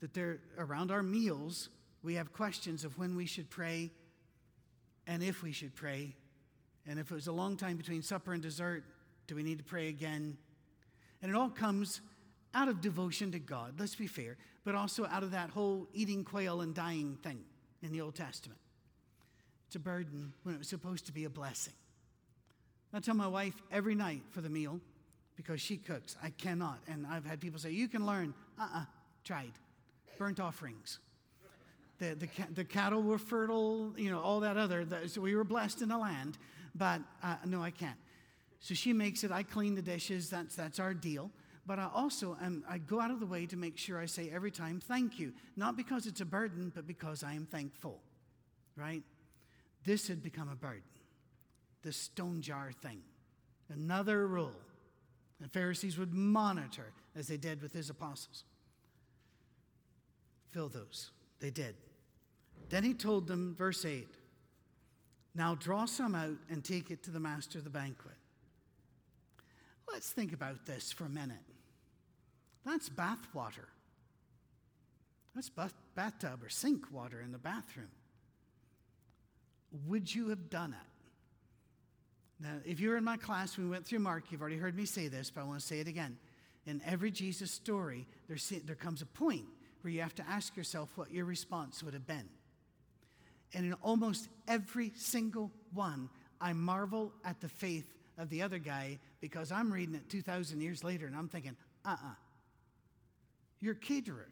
that 0.00 0.12
there, 0.12 0.40
around 0.58 0.90
our 0.90 1.02
meals, 1.02 1.70
we 2.02 2.14
have 2.14 2.32
questions 2.32 2.84
of 2.84 2.98
when 2.98 3.16
we 3.16 3.24
should 3.24 3.48
pray 3.48 3.90
and 5.06 5.22
if 5.22 5.42
we 5.42 5.52
should 5.52 5.74
pray. 5.74 6.14
And 6.86 6.98
if 6.98 7.10
it 7.10 7.14
was 7.14 7.28
a 7.28 7.32
long 7.32 7.56
time 7.56 7.76
between 7.76 8.02
supper 8.02 8.34
and 8.34 8.42
dessert, 8.42 8.84
do 9.26 9.34
we 9.34 9.42
need 9.42 9.58
to 9.58 9.64
pray 9.64 9.88
again? 9.88 10.36
And 11.22 11.30
it 11.30 11.34
all 11.34 11.48
comes 11.48 12.00
out 12.54 12.68
of 12.68 12.80
devotion 12.80 13.32
to 13.32 13.38
God, 13.38 13.74
let's 13.78 13.94
be 13.94 14.06
fair, 14.06 14.36
but 14.64 14.74
also 14.74 15.06
out 15.06 15.22
of 15.22 15.30
that 15.32 15.50
whole 15.50 15.88
eating 15.92 16.24
quail 16.24 16.60
and 16.60 16.74
dying 16.74 17.18
thing 17.22 17.40
in 17.82 17.92
the 17.92 18.00
Old 18.00 18.14
Testament. 18.14 18.60
It's 19.66 19.76
a 19.76 19.80
burden 19.80 20.32
when 20.42 20.54
it 20.54 20.58
was 20.58 20.68
supposed 20.68 21.06
to 21.06 21.12
be 21.12 21.24
a 21.24 21.30
blessing. 21.30 21.72
I 22.92 23.00
tell 23.00 23.14
my 23.14 23.26
wife 23.26 23.54
every 23.70 23.94
night 23.94 24.22
for 24.30 24.42
the 24.42 24.50
meal 24.50 24.80
because 25.36 25.60
she 25.60 25.78
cooks. 25.78 26.16
I 26.22 26.30
cannot. 26.30 26.78
And 26.88 27.06
I've 27.06 27.24
had 27.24 27.40
people 27.40 27.58
say, 27.58 27.70
You 27.70 27.88
can 27.88 28.04
learn. 28.04 28.34
Uh 28.58 28.64
uh-uh, 28.64 28.80
uh 28.80 28.84
tried. 29.24 29.52
Burnt 30.18 30.40
offerings. 30.40 30.98
The, 31.98 32.16
the, 32.16 32.28
the 32.54 32.64
cattle 32.64 33.02
were 33.02 33.18
fertile, 33.18 33.94
you 33.96 34.10
know, 34.10 34.20
all 34.20 34.40
that 34.40 34.56
other. 34.56 34.84
The, 34.84 35.08
so 35.08 35.20
we 35.20 35.34
were 35.34 35.44
blessed 35.44 35.82
in 35.82 35.88
the 35.88 35.96
land, 35.98 36.36
but 36.74 37.00
uh, 37.22 37.36
no, 37.46 37.62
I 37.62 37.70
can't. 37.70 37.96
So 38.60 38.74
she 38.74 38.92
makes 38.92 39.24
it. 39.24 39.30
I 39.30 39.42
clean 39.42 39.74
the 39.74 39.82
dishes. 39.82 40.28
That's, 40.28 40.56
that's 40.56 40.80
our 40.80 40.94
deal. 40.94 41.30
But 41.64 41.78
I 41.78 41.88
also 41.94 42.36
am, 42.42 42.64
I 42.68 42.78
go 42.78 43.00
out 43.00 43.10
of 43.10 43.20
the 43.20 43.26
way 43.26 43.46
to 43.46 43.56
make 43.56 43.78
sure 43.78 44.00
I 44.00 44.06
say 44.06 44.30
every 44.32 44.50
time, 44.50 44.80
thank 44.80 45.18
you. 45.18 45.32
Not 45.56 45.76
because 45.76 46.06
it's 46.06 46.20
a 46.20 46.24
burden, 46.24 46.72
but 46.74 46.86
because 46.86 47.22
I 47.22 47.34
am 47.34 47.46
thankful, 47.46 48.00
right? 48.76 49.02
This 49.84 50.08
had 50.08 50.22
become 50.22 50.48
a 50.48 50.56
burden 50.56 50.82
the 51.82 51.92
stone 51.92 52.40
jar 52.40 52.70
thing. 52.80 53.00
Another 53.68 54.26
rule. 54.26 54.54
The 55.40 55.48
Pharisees 55.48 55.98
would 55.98 56.14
monitor 56.14 56.92
as 57.16 57.26
they 57.26 57.36
did 57.36 57.60
with 57.60 57.72
his 57.72 57.90
apostles. 57.90 58.44
Fill 60.52 60.68
those. 60.68 61.10
They 61.40 61.50
did. 61.50 61.74
Then 62.68 62.84
he 62.84 62.94
told 62.94 63.26
them, 63.26 63.56
verse 63.58 63.84
8, 63.84 64.06
Now 65.34 65.56
draw 65.56 65.86
some 65.86 66.14
out 66.14 66.36
and 66.48 66.62
take 66.62 66.90
it 66.90 67.02
to 67.04 67.10
the 67.10 67.18
master 67.18 67.58
of 67.58 67.64
the 67.64 67.70
banquet. 67.70 68.14
Let's 69.92 70.10
think 70.10 70.32
about 70.32 70.64
this 70.64 70.92
for 70.92 71.04
a 71.04 71.10
minute. 71.10 71.38
That's 72.64 72.88
bath 72.88 73.26
water. 73.34 73.68
That's 75.34 75.48
bath- 75.48 75.74
bathtub 75.94 76.42
or 76.42 76.48
sink 76.48 76.92
water 76.92 77.20
in 77.20 77.32
the 77.32 77.38
bathroom. 77.38 77.90
Would 79.86 80.14
you 80.14 80.28
have 80.28 80.50
done 80.50 80.72
it? 80.78 80.86
Now, 82.42 82.56
if 82.64 82.80
you 82.80 82.90
were 82.90 82.96
in 82.96 83.04
my 83.04 83.16
class, 83.16 83.56
we 83.56 83.66
went 83.66 83.86
through 83.86 84.00
Mark, 84.00 84.24
you've 84.30 84.40
already 84.40 84.56
heard 84.56 84.76
me 84.76 84.84
say 84.84 85.08
this, 85.08 85.30
but 85.30 85.42
I 85.42 85.44
want 85.44 85.60
to 85.60 85.66
say 85.66 85.80
it 85.80 85.88
again. 85.88 86.18
In 86.66 86.80
every 86.84 87.10
Jesus 87.10 87.50
story, 87.50 88.06
there, 88.28 88.36
there 88.64 88.76
comes 88.76 89.00
a 89.00 89.06
point 89.06 89.44
where 89.80 89.92
you 89.92 90.00
have 90.00 90.14
to 90.16 90.28
ask 90.28 90.56
yourself 90.56 90.90
what 90.96 91.10
your 91.10 91.24
response 91.24 91.82
would 91.82 91.94
have 91.94 92.06
been. 92.06 92.28
And 93.54 93.66
in 93.66 93.74
almost 93.74 94.28
every 94.48 94.92
single 94.96 95.50
one, 95.72 96.08
I 96.40 96.52
marvel 96.52 97.12
at 97.24 97.40
the 97.40 97.48
faith 97.48 97.92
of 98.18 98.28
the 98.28 98.42
other 98.42 98.58
guy 98.58 98.98
because 99.20 99.52
I'm 99.52 99.72
reading 99.72 99.94
it 99.94 100.08
2,000 100.08 100.60
years 100.60 100.82
later 100.82 101.06
and 101.06 101.16
I'm 101.16 101.28
thinking, 101.28 101.56
uh 101.84 101.90
uh-uh. 101.90 102.08
uh. 102.08 102.14
You're 103.62 103.74
caterer. 103.74 104.26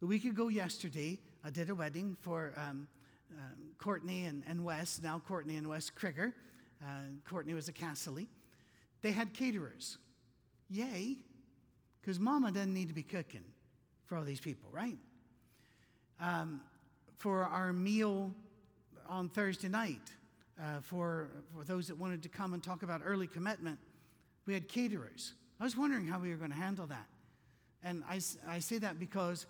A 0.00 0.06
week 0.06 0.24
ago 0.24 0.48
yesterday, 0.48 1.18
I 1.44 1.50
did 1.50 1.68
a 1.68 1.74
wedding 1.74 2.16
for 2.22 2.54
um, 2.56 2.88
uh, 3.30 3.42
Courtney 3.76 4.24
and, 4.24 4.42
and 4.48 4.64
Wes, 4.64 4.98
now 5.02 5.20
Courtney 5.28 5.56
and 5.56 5.68
Wes 5.68 5.90
Krigger. 5.90 6.32
Uh, 6.82 6.86
Courtney 7.28 7.52
was 7.52 7.68
a 7.68 7.72
Casserly. 7.72 8.28
They 9.02 9.12
had 9.12 9.34
caterers. 9.34 9.98
Yay, 10.70 11.18
because 12.00 12.18
mama 12.18 12.50
doesn't 12.50 12.72
need 12.72 12.88
to 12.88 12.94
be 12.94 13.02
cooking 13.02 13.44
for 14.06 14.16
all 14.16 14.24
these 14.24 14.40
people, 14.40 14.70
right? 14.72 14.96
Um, 16.18 16.62
for 17.18 17.44
our 17.44 17.74
meal 17.74 18.32
on 19.06 19.28
Thursday 19.28 19.68
night, 19.68 20.00
uh, 20.58 20.80
for, 20.80 21.28
for 21.54 21.64
those 21.64 21.88
that 21.88 21.98
wanted 21.98 22.22
to 22.22 22.30
come 22.30 22.54
and 22.54 22.62
talk 22.62 22.84
about 22.84 23.02
early 23.04 23.26
commitment, 23.26 23.78
we 24.46 24.54
had 24.54 24.66
caterers. 24.66 25.34
I 25.60 25.64
was 25.64 25.76
wondering 25.76 26.06
how 26.06 26.18
we 26.18 26.30
were 26.30 26.36
going 26.36 26.52
to 26.52 26.56
handle 26.56 26.86
that. 26.86 27.06
And 27.84 28.02
I, 28.08 28.20
I 28.48 28.58
say 28.60 28.78
that 28.78 28.98
because 28.98 29.46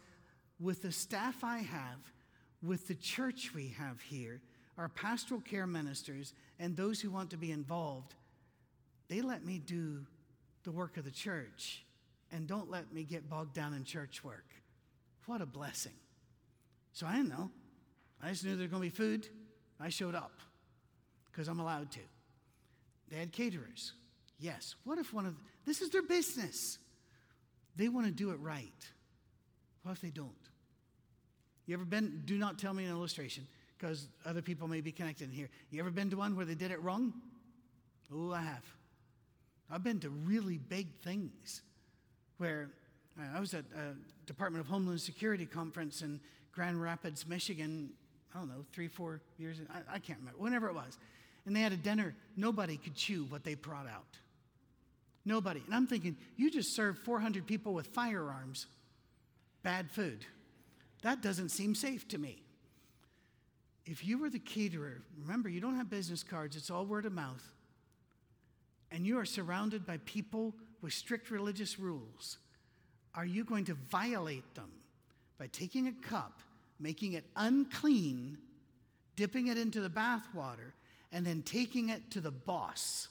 with 0.60 0.82
the 0.82 0.92
staff 0.92 1.42
I 1.42 1.58
have, 1.58 1.98
with 2.62 2.88
the 2.88 2.94
church 2.94 3.52
we 3.54 3.74
have 3.78 4.00
here, 4.00 4.40
our 4.78 4.88
pastoral 4.88 5.40
care 5.40 5.66
ministers, 5.66 6.32
and 6.58 6.76
those 6.76 7.00
who 7.00 7.10
want 7.10 7.30
to 7.30 7.36
be 7.36 7.50
involved, 7.50 8.14
they 9.08 9.20
let 9.20 9.44
me 9.44 9.58
do 9.58 10.06
the 10.64 10.70
work 10.70 10.96
of 10.96 11.04
the 11.04 11.10
church 11.10 11.84
and 12.30 12.46
don't 12.46 12.70
let 12.70 12.92
me 12.92 13.04
get 13.04 13.28
bogged 13.28 13.52
down 13.52 13.74
in 13.74 13.84
church 13.84 14.24
work. 14.24 14.54
What 15.26 15.42
a 15.42 15.46
blessing. 15.46 15.92
So 16.92 17.06
I 17.06 17.16
didn't 17.16 17.28
know. 17.28 17.50
I 18.22 18.30
just 18.30 18.44
knew 18.44 18.52
there 18.56 18.64
was 18.64 18.70
going 18.70 18.82
to 18.82 18.96
be 18.96 18.96
food. 18.96 19.28
I 19.80 19.88
showed 19.88 20.14
up 20.14 20.40
because 21.30 21.48
I'm 21.48 21.60
allowed 21.60 21.90
to. 21.92 22.00
They 23.10 23.16
had 23.16 23.32
caterers. 23.32 23.92
Yes. 24.38 24.74
What 24.84 24.98
if 24.98 25.12
one 25.12 25.26
of 25.26 25.34
this 25.66 25.82
is 25.82 25.90
their 25.90 26.02
business? 26.02 26.78
They 27.76 27.88
want 27.88 28.06
to 28.06 28.12
do 28.12 28.30
it 28.30 28.38
right. 28.40 28.72
What 29.82 29.92
if 29.92 30.00
they 30.00 30.10
don't? 30.10 30.30
You 31.66 31.74
ever 31.74 31.84
been? 31.84 32.22
Do 32.24 32.38
not 32.38 32.58
tell 32.58 32.74
me 32.74 32.84
an 32.84 32.90
illustration 32.90 33.46
because 33.78 34.08
other 34.24 34.42
people 34.42 34.68
may 34.68 34.80
be 34.80 34.92
connected 34.92 35.28
in 35.28 35.34
here. 35.34 35.48
You 35.70 35.80
ever 35.80 35.90
been 35.90 36.10
to 36.10 36.16
one 36.16 36.36
where 36.36 36.44
they 36.44 36.54
did 36.54 36.70
it 36.70 36.82
wrong? 36.82 37.12
Oh, 38.14 38.32
I 38.32 38.42
have. 38.42 38.64
I've 39.70 39.82
been 39.82 40.00
to 40.00 40.10
really 40.10 40.58
big 40.58 40.88
things 41.02 41.62
where 42.38 42.68
uh, 43.18 43.36
I 43.36 43.40
was 43.40 43.54
at 43.54 43.64
a 43.74 43.94
Department 44.26 44.62
of 44.64 44.70
Homeland 44.70 45.00
Security 45.00 45.46
conference 45.46 46.02
in 46.02 46.20
Grand 46.52 46.80
Rapids, 46.80 47.26
Michigan, 47.26 47.90
I 48.34 48.38
don't 48.38 48.48
know, 48.48 48.64
three, 48.72 48.88
four 48.88 49.20
years, 49.38 49.58
I, 49.72 49.94
I 49.94 49.98
can't 49.98 50.18
remember, 50.18 50.38
whenever 50.38 50.68
it 50.68 50.74
was. 50.74 50.98
And 51.46 51.56
they 51.56 51.60
had 51.60 51.72
a 51.72 51.76
dinner, 51.76 52.14
nobody 52.36 52.76
could 52.76 52.94
chew 52.94 53.24
what 53.24 53.44
they 53.44 53.54
brought 53.54 53.86
out. 53.86 54.18
Nobody. 55.24 55.62
And 55.66 55.74
I'm 55.74 55.86
thinking, 55.86 56.16
you 56.36 56.50
just 56.50 56.74
served 56.74 57.04
400 57.04 57.46
people 57.46 57.74
with 57.74 57.86
firearms, 57.88 58.66
bad 59.62 59.90
food. 59.90 60.24
That 61.02 61.22
doesn't 61.22 61.50
seem 61.50 61.74
safe 61.74 62.08
to 62.08 62.18
me. 62.18 62.42
If 63.84 64.04
you 64.04 64.18
were 64.18 64.30
the 64.30 64.38
caterer, 64.38 65.02
remember, 65.20 65.48
you 65.48 65.60
don't 65.60 65.76
have 65.76 65.90
business 65.90 66.22
cards, 66.22 66.56
it's 66.56 66.70
all 66.70 66.86
word 66.86 67.04
of 67.04 67.12
mouth, 67.12 67.42
and 68.90 69.06
you 69.06 69.18
are 69.18 69.24
surrounded 69.24 69.84
by 69.84 69.98
people 70.04 70.54
with 70.80 70.92
strict 70.92 71.30
religious 71.30 71.78
rules, 71.78 72.38
are 73.14 73.24
you 73.24 73.44
going 73.44 73.64
to 73.66 73.74
violate 73.90 74.54
them 74.54 74.70
by 75.38 75.48
taking 75.48 75.88
a 75.88 75.92
cup, 75.92 76.40
making 76.78 77.14
it 77.14 77.24
unclean, 77.36 78.38
dipping 79.16 79.48
it 79.48 79.58
into 79.58 79.80
the 79.80 79.88
bath 79.88 80.26
water, 80.34 80.74
and 81.10 81.26
then 81.26 81.42
taking 81.42 81.88
it 81.88 82.10
to 82.12 82.20
the 82.20 82.30
boss? 82.30 83.08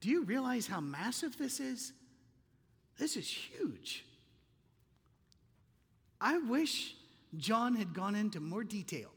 Do 0.00 0.08
you 0.08 0.24
realize 0.24 0.66
how 0.66 0.80
massive 0.80 1.36
this 1.36 1.60
is? 1.60 1.92
This 2.98 3.16
is 3.16 3.28
huge. 3.28 4.04
I 6.20 6.38
wish 6.38 6.94
John 7.36 7.74
had 7.74 7.94
gone 7.94 8.14
into 8.14 8.40
more 8.40 8.64
detail, 8.64 9.10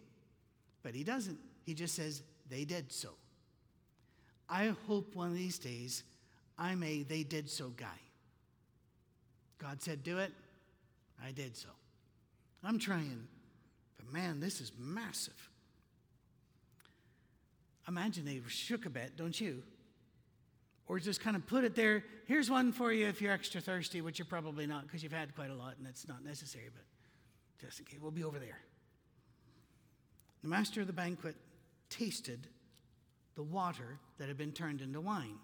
but 0.83 0.93
he 0.93 1.03
doesn't. 1.03 1.38
He 1.65 1.73
just 1.73 1.95
says, 1.95 2.23
they 2.50 2.65
did 2.65 2.91
so. 2.91 3.09
I 4.50 4.73
hope 4.88 5.15
one 5.15 5.29
of 5.29 5.35
these 5.35 5.57
days 5.57 6.03
I'm 6.57 6.83
a 6.83 7.03
they 7.03 7.23
did 7.23 7.50
so 7.50 7.69
guy. 7.69 7.88
God 9.57 9.81
said, 9.81 10.03
do 10.03 10.17
it. 10.19 10.31
I 11.23 11.31
did 11.31 11.55
so. 11.55 11.69
I'm 12.63 12.77
trying, 12.77 13.27
but 13.97 14.11
man, 14.11 14.39
this 14.39 14.61
is 14.61 14.71
massive. 14.77 15.50
Imagine 17.88 18.25
they 18.25 18.41
shook 18.47 18.85
a 18.85 18.89
bit, 18.89 19.17
don't 19.17 19.39
you? 19.39 19.63
Or 20.91 21.00
just 21.00 21.21
kind 21.21 21.38
of 21.38 21.48
put 21.48 21.63
it 21.63 21.74
there. 21.74 22.03
Here's 22.25 22.50
one 22.50 22.74
for 22.74 22.91
you 22.91 23.07
if 23.07 23.21
you're 23.21 23.31
extra 23.31 23.62
thirsty, 23.62 24.01
which 24.01 24.19
you're 24.19 24.25
probably 24.25 24.67
not 24.67 24.86
because 24.86 25.01
you've 25.01 25.13
had 25.13 25.33
quite 25.33 25.50
a 25.50 25.53
lot 25.53 25.75
and 25.77 25.88
it's 25.88 26.05
not 26.05 26.21
necessary, 26.21 26.67
but 26.74 26.83
just 27.65 27.79
in 27.79 27.86
case, 27.86 27.98
we'll 28.01 28.12
be 28.12 28.25
over 28.25 28.38
there. 28.38 28.60
The 30.41 30.50
master 30.50 30.81
of 30.81 30.88
the 30.88 30.91
banquet 30.93 31.38
tasted 31.89 32.45
the 33.36 33.41
water 33.41 34.00
that 34.17 34.27
had 34.27 34.38
been 34.38 34.51
turned 34.51 34.81
into 34.81 35.00
wine. 35.00 35.38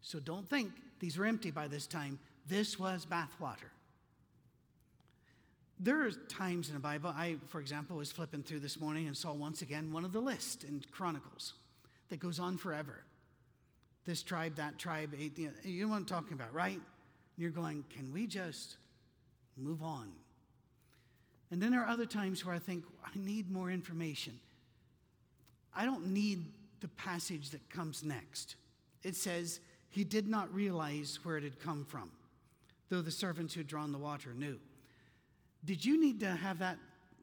So 0.00 0.20
don't 0.20 0.48
think 0.48 0.70
these 1.00 1.18
were 1.18 1.26
empty 1.26 1.50
by 1.50 1.68
this 1.68 1.86
time. 1.86 2.18
This 2.48 2.78
was 2.78 3.04
bath 3.04 3.34
water. 3.38 3.70
There 5.78 6.06
are 6.06 6.10
times 6.10 6.68
in 6.68 6.74
the 6.74 6.80
Bible, 6.80 7.12
I, 7.14 7.36
for 7.48 7.60
example, 7.60 7.98
was 7.98 8.10
flipping 8.10 8.42
through 8.42 8.60
this 8.60 8.80
morning 8.80 9.06
and 9.06 9.14
saw 9.14 9.34
once 9.34 9.60
again 9.60 9.92
one 9.92 10.06
of 10.06 10.14
the 10.14 10.20
lists 10.20 10.64
in 10.64 10.82
Chronicles 10.92 11.52
that 12.08 12.20
goes 12.20 12.40
on 12.40 12.56
forever. 12.56 13.02
This 14.06 14.22
tribe, 14.22 14.54
that 14.56 14.78
tribe, 14.78 15.14
eh, 15.18 15.28
you 15.64 15.82
know 15.82 15.88
what 15.90 15.96
I'm 15.96 16.04
talking 16.04 16.32
about, 16.32 16.54
right? 16.54 16.80
You're 17.36 17.50
going, 17.50 17.84
can 17.90 18.12
we 18.12 18.26
just 18.26 18.76
move 19.56 19.82
on? 19.82 20.12
And 21.50 21.60
then 21.60 21.70
there 21.70 21.82
are 21.82 21.88
other 21.88 22.06
times 22.06 22.44
where 22.44 22.54
I 22.54 22.58
think, 22.58 22.84
I 23.04 23.10
need 23.18 23.50
more 23.50 23.70
information. 23.70 24.38
I 25.74 25.84
don't 25.84 26.06
need 26.08 26.44
the 26.80 26.88
passage 26.88 27.50
that 27.50 27.68
comes 27.68 28.02
next. 28.02 28.56
It 29.02 29.16
says, 29.16 29.60
He 29.90 30.04
did 30.04 30.28
not 30.28 30.52
realize 30.54 31.18
where 31.22 31.36
it 31.36 31.44
had 31.44 31.60
come 31.60 31.84
from, 31.84 32.10
though 32.88 33.02
the 33.02 33.10
servants 33.10 33.54
who 33.54 33.60
had 33.60 33.66
drawn 33.66 33.92
the 33.92 33.98
water 33.98 34.32
knew. 34.34 34.58
Did 35.64 35.84
you 35.84 36.00
need 36.00 36.20
to 36.20 36.30
have 36.30 36.60
that 36.60 36.78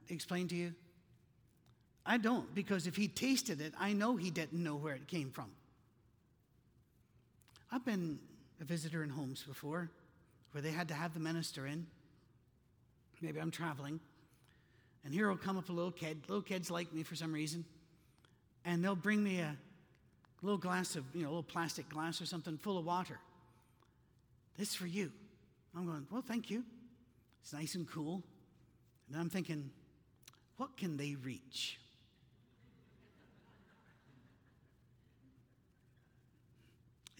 explained 0.09 0.49
to 0.49 0.55
you? 0.55 0.73
I 2.05 2.17
don't, 2.17 2.53
because 2.53 2.87
if 2.87 2.95
he 2.95 3.07
tasted 3.07 3.61
it, 3.61 3.73
I 3.79 3.93
know 3.93 4.17
he 4.17 4.29
didn't 4.29 4.61
know 4.61 4.75
where 4.75 4.95
it 4.95 5.07
came 5.07 5.31
from. 5.31 5.49
I've 7.73 7.83
been 7.83 8.19
a 8.61 8.63
visitor 8.63 9.03
in 9.03 9.09
homes 9.09 9.43
before 9.47 9.89
where 10.51 10.61
they 10.61 10.69
had 10.69 10.89
to 10.89 10.93
have 10.93 11.15
the 11.15 11.19
minister 11.19 11.65
in. 11.65 11.87
Maybe 13.19 13.39
I'm 13.39 13.49
traveling. 13.49 13.99
And 15.03 15.11
here 15.11 15.27
will 15.27 15.37
come 15.37 15.57
up 15.57 15.69
a 15.69 15.71
little 15.71 15.91
kid. 15.91 16.21
Little 16.27 16.43
kids 16.43 16.69
like 16.69 16.93
me 16.93 17.01
for 17.01 17.15
some 17.15 17.33
reason. 17.33 17.65
And 18.63 18.83
they'll 18.83 18.95
bring 18.95 19.23
me 19.23 19.39
a 19.39 19.57
little 20.43 20.59
glass 20.59 20.95
of, 20.95 21.03
you 21.15 21.23
know, 21.23 21.29
a 21.29 21.31
little 21.31 21.41
plastic 21.41 21.89
glass 21.89 22.21
or 22.21 22.27
something 22.27 22.59
full 22.59 22.77
of 22.77 22.85
water. 22.85 23.17
This 24.55 24.69
is 24.69 24.75
for 24.75 24.85
you. 24.85 25.11
I'm 25.75 25.87
going, 25.87 26.05
well, 26.11 26.21
thank 26.21 26.51
you. 26.51 26.63
It's 27.41 27.53
nice 27.53 27.73
and 27.73 27.89
cool. 27.89 28.21
And 29.09 29.19
I'm 29.19 29.31
thinking, 29.31 29.71
what 30.57 30.77
can 30.77 30.95
they 30.95 31.15
reach? 31.15 31.79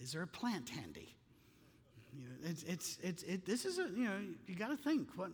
Is 0.04 0.12
there 0.12 0.22
a 0.22 0.26
plant 0.26 0.68
handy? 0.68 1.16
You 2.14 2.24
know, 2.24 2.50
it's, 2.50 2.62
it's, 2.64 2.98
it's, 3.02 3.22
it, 3.22 3.46
this 3.46 3.64
is 3.64 3.78
a, 3.78 3.84
you 3.96 4.04
know, 4.04 4.20
you 4.46 4.54
got 4.54 4.68
to 4.68 4.76
think. 4.76 5.08
What, 5.16 5.30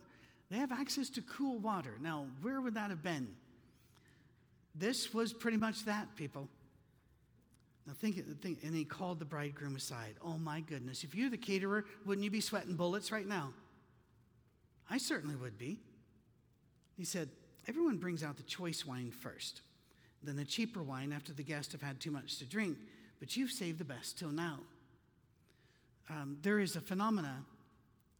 they 0.49 0.57
have 0.57 0.71
access 0.71 1.09
to 1.11 1.21
cool 1.23 1.59
water. 1.59 1.97
Now, 2.01 2.25
where 2.41 2.61
would 2.61 2.75
that 2.75 2.89
have 2.89 3.03
been? 3.03 3.27
This 4.73 5.13
was 5.13 5.33
pretty 5.33 5.57
much 5.57 5.83
that, 5.85 6.15
people. 6.15 6.47
Now 7.85 7.93
think, 7.99 8.41
think, 8.41 8.59
and 8.63 8.73
he 8.73 8.85
called 8.85 9.19
the 9.19 9.25
bridegroom 9.25 9.75
aside. 9.75 10.15
Oh 10.23 10.37
my 10.37 10.61
goodness, 10.61 11.03
if 11.03 11.13
you're 11.13 11.29
the 11.29 11.37
caterer, 11.37 11.83
wouldn't 12.05 12.23
you 12.23 12.31
be 12.31 12.39
sweating 12.39 12.75
bullets 12.75 13.11
right 13.11 13.27
now? 13.27 13.51
I 14.89 14.97
certainly 14.97 15.35
would 15.35 15.57
be. 15.57 15.79
He 16.95 17.03
said, 17.03 17.29
Everyone 17.67 17.97
brings 17.97 18.23
out 18.23 18.37
the 18.37 18.43
choice 18.43 18.85
wine 18.85 19.11
first, 19.11 19.61
then 20.23 20.37
the 20.37 20.45
cheaper 20.45 20.81
wine 20.81 21.11
after 21.11 21.33
the 21.33 21.43
guests 21.43 21.73
have 21.73 21.81
had 21.81 21.99
too 21.99 22.09
much 22.09 22.37
to 22.37 22.45
drink, 22.45 22.77
but 23.21 23.37
you've 23.37 23.51
saved 23.51 23.77
the 23.77 23.85
best 23.85 24.17
till 24.19 24.31
now. 24.31 24.59
Um, 26.09 26.37
there 26.41 26.59
is 26.59 26.75
a 26.75 26.81
phenomena 26.81 27.45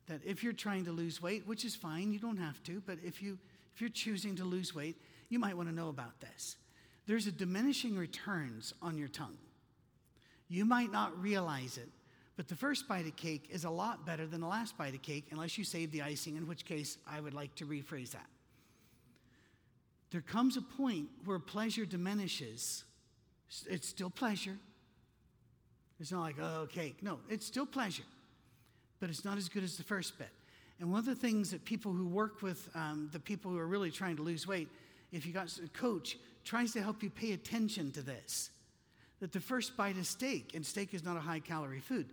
that 0.05 0.21
if 0.23 0.43
you're 0.43 0.53
trying 0.53 0.85
to 0.85 0.91
lose 0.91 1.21
weight, 1.21 1.45
which 1.47 1.65
is 1.65 1.75
fine, 1.75 2.13
you 2.13 2.19
don't 2.19 2.37
have 2.37 2.61
to, 2.63 2.81
but 2.85 2.99
if, 3.03 3.21
you, 3.21 3.37
if 3.73 3.81
you're 3.81 3.89
choosing 3.89 4.35
to 4.35 4.45
lose 4.45 4.75
weight, 4.75 4.95
you 5.29 5.39
might 5.39 5.57
want 5.57 5.67
to 5.69 5.75
know 5.75 5.89
about 5.89 6.19
this. 6.21 6.55
There's 7.07 7.25
a 7.25 7.31
diminishing 7.31 7.97
returns 7.97 8.75
on 8.79 8.97
your 8.97 9.07
tongue. 9.07 9.39
You 10.47 10.65
might 10.65 10.91
not 10.91 11.19
realize 11.19 11.77
it, 11.77 11.89
But 12.41 12.47
the 12.47 12.55
first 12.55 12.87
bite 12.87 13.05
of 13.05 13.15
cake 13.15 13.49
is 13.51 13.65
a 13.65 13.69
lot 13.69 14.05
better 14.05 14.25
than 14.25 14.41
the 14.41 14.47
last 14.47 14.77
bite 14.77 14.95
of 14.95 15.01
cake, 15.01 15.27
unless 15.31 15.57
you 15.57 15.63
save 15.63 15.91
the 15.91 16.01
icing, 16.01 16.37
in 16.37 16.47
which 16.47 16.65
case 16.65 16.97
I 17.07 17.19
would 17.19 17.33
like 17.33 17.53
to 17.55 17.65
rephrase 17.65 18.11
that. 18.11 18.25
There 20.11 20.21
comes 20.21 20.57
a 20.57 20.61
point 20.61 21.07
where 21.25 21.39
pleasure 21.39 21.85
diminishes. 21.85 22.83
It's 23.69 23.87
still 23.87 24.09
pleasure. 24.09 24.57
It's 26.01 26.11
not 26.11 26.21
like, 26.21 26.39
oh, 26.41 26.67
cake. 26.67 26.97
No, 27.03 27.19
it's 27.29 27.45
still 27.45 27.65
pleasure, 27.65 28.03
but 28.99 29.09
it's 29.11 29.23
not 29.23 29.37
as 29.37 29.47
good 29.47 29.63
as 29.63 29.77
the 29.77 29.83
first 29.83 30.17
bit. 30.17 30.29
And 30.79 30.91
one 30.91 30.97
of 30.97 31.05
the 31.05 31.13
things 31.13 31.51
that 31.51 31.63
people 31.63 31.93
who 31.93 32.07
work 32.07 32.41
with 32.41 32.67
um, 32.73 33.09
the 33.13 33.19
people 33.19 33.51
who 33.51 33.59
are 33.59 33.67
really 33.67 33.91
trying 33.91 34.15
to 34.15 34.23
lose 34.23 34.47
weight, 34.47 34.67
if 35.11 35.27
you 35.27 35.31
got 35.31 35.55
a 35.63 35.67
coach, 35.69 36.17
tries 36.43 36.73
to 36.73 36.81
help 36.81 37.03
you 37.03 37.11
pay 37.11 37.33
attention 37.33 37.91
to 37.91 38.01
this. 38.01 38.49
That 39.19 39.31
the 39.31 39.39
first 39.39 39.77
bite 39.77 39.95
of 39.97 40.07
steak, 40.07 40.55
and 40.55 40.65
steak 40.65 40.95
is 40.95 41.03
not 41.03 41.17
a 41.17 41.19
high 41.19 41.39
calorie 41.39 41.79
food, 41.79 42.07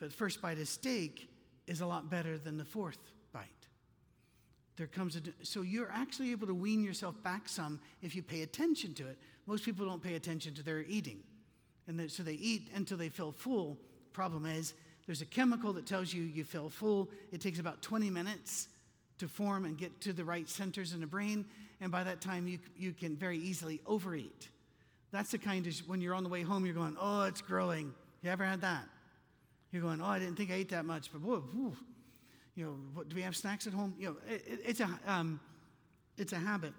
but 0.00 0.08
the 0.08 0.16
first 0.16 0.40
bite 0.40 0.58
of 0.58 0.66
steak 0.66 1.28
is 1.66 1.82
a 1.82 1.86
lot 1.86 2.08
better 2.08 2.38
than 2.38 2.56
the 2.56 2.64
fourth 2.64 3.12
bite. 3.34 3.42
There 4.78 4.86
comes 4.86 5.16
a, 5.16 5.20
so 5.44 5.60
you're 5.60 5.92
actually 5.92 6.30
able 6.30 6.46
to 6.46 6.54
wean 6.54 6.82
yourself 6.82 7.22
back 7.22 7.46
some 7.50 7.78
if 8.00 8.16
you 8.16 8.22
pay 8.22 8.40
attention 8.40 8.94
to 8.94 9.06
it. 9.06 9.18
Most 9.46 9.66
people 9.66 9.84
don't 9.84 10.02
pay 10.02 10.14
attention 10.14 10.54
to 10.54 10.62
their 10.62 10.80
eating. 10.80 11.18
And 11.86 12.10
so 12.10 12.22
they 12.22 12.34
eat 12.34 12.70
until 12.74 12.96
they 12.96 13.08
feel 13.08 13.32
full. 13.32 13.78
Problem 14.12 14.46
is, 14.46 14.74
there's 15.06 15.20
a 15.20 15.26
chemical 15.26 15.72
that 15.74 15.86
tells 15.86 16.12
you 16.14 16.22
you 16.22 16.44
feel 16.44 16.70
full. 16.70 17.10
It 17.30 17.40
takes 17.40 17.58
about 17.58 17.82
20 17.82 18.08
minutes 18.10 18.68
to 19.18 19.28
form 19.28 19.64
and 19.64 19.76
get 19.76 20.00
to 20.02 20.12
the 20.12 20.24
right 20.24 20.48
centers 20.48 20.92
in 20.92 21.00
the 21.00 21.06
brain. 21.06 21.44
And 21.80 21.92
by 21.92 22.04
that 22.04 22.20
time, 22.20 22.48
you, 22.48 22.58
you 22.76 22.92
can 22.92 23.16
very 23.16 23.38
easily 23.38 23.80
overeat. 23.86 24.48
That's 25.12 25.30
the 25.30 25.38
kind 25.38 25.66
of, 25.66 25.74
when 25.86 26.00
you're 26.00 26.14
on 26.14 26.24
the 26.24 26.28
way 26.30 26.42
home, 26.42 26.64
you're 26.64 26.74
going, 26.74 26.96
oh, 26.98 27.24
it's 27.24 27.42
growing. 27.42 27.92
You 28.22 28.30
ever 28.30 28.44
had 28.44 28.62
that? 28.62 28.84
You're 29.70 29.82
going, 29.82 30.00
oh, 30.00 30.06
I 30.06 30.18
didn't 30.18 30.36
think 30.36 30.50
I 30.50 30.54
ate 30.54 30.70
that 30.70 30.84
much, 30.84 31.12
but 31.12 31.20
whoa, 31.20 31.40
whew. 31.52 31.76
you 32.54 32.64
know, 32.64 32.76
what, 32.94 33.08
do 33.08 33.16
we 33.16 33.22
have 33.22 33.36
snacks 33.36 33.66
at 33.66 33.72
home? 33.72 33.94
You 33.98 34.08
know, 34.08 34.16
it, 34.28 34.60
it's, 34.64 34.80
a, 34.80 34.88
um, 35.06 35.40
it's 36.16 36.32
a 36.32 36.38
habit. 36.38 36.72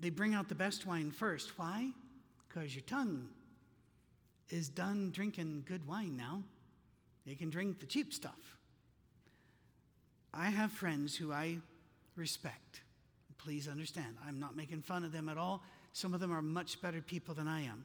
They 0.00 0.10
bring 0.10 0.34
out 0.34 0.48
the 0.48 0.54
best 0.54 0.86
wine 0.86 1.10
first. 1.10 1.58
Why? 1.58 1.90
Because 2.52 2.74
your 2.74 2.82
tongue 2.82 3.28
is 4.48 4.68
done 4.68 5.10
drinking 5.12 5.64
good 5.66 5.86
wine 5.86 6.16
now. 6.16 6.42
They 7.24 7.34
can 7.34 7.48
drink 7.48 7.78
the 7.78 7.86
cheap 7.86 8.12
stuff. 8.12 8.56
I 10.34 10.50
have 10.50 10.72
friends 10.72 11.16
who 11.16 11.32
I 11.32 11.58
respect. 12.16 12.80
Please 13.38 13.68
understand, 13.68 14.16
I'm 14.26 14.38
not 14.38 14.56
making 14.56 14.82
fun 14.82 15.04
of 15.04 15.12
them 15.12 15.28
at 15.28 15.38
all. 15.38 15.62
Some 15.92 16.12
of 16.12 16.20
them 16.20 16.32
are 16.32 16.42
much 16.42 16.80
better 16.82 17.00
people 17.00 17.34
than 17.34 17.48
I 17.48 17.62
am, 17.62 17.84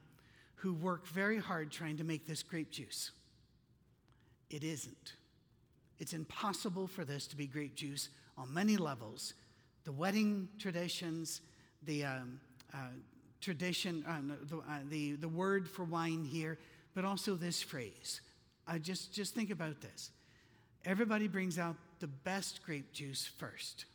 who 0.55 0.73
work 0.73 1.07
very 1.07 1.39
hard 1.39 1.71
trying 1.71 1.97
to 1.97 2.03
make 2.03 2.27
this 2.27 2.43
grape 2.43 2.71
juice. 2.71 3.11
It 4.49 4.63
isn't. 4.63 5.13
It's 5.97 6.13
impossible 6.13 6.87
for 6.87 7.05
this 7.05 7.25
to 7.27 7.37
be 7.37 7.47
grape 7.47 7.75
juice 7.75 8.09
on 8.37 8.53
many 8.53 8.77
levels. 8.77 9.33
The 9.85 9.91
wedding 9.91 10.49
traditions, 10.59 11.41
the 11.83 12.03
um, 12.05 12.39
uh, 12.73 12.89
tradition, 13.41 14.03
uh, 14.07 14.19
the, 14.49 14.57
uh, 14.57 14.61
the, 14.89 15.13
the 15.13 15.27
word 15.27 15.69
for 15.69 15.83
wine 15.83 16.23
here, 16.23 16.57
but 16.93 17.05
also 17.05 17.35
this 17.35 17.61
phrase. 17.61 18.21
I 18.67 18.79
just, 18.79 19.13
just 19.13 19.35
think 19.35 19.51
about 19.51 19.81
this. 19.81 20.11
Everybody 20.85 21.27
brings 21.27 21.59
out 21.59 21.75
the 21.99 22.07
best 22.07 22.63
grape 22.63 22.91
juice 22.93 23.29
first. 23.37 23.85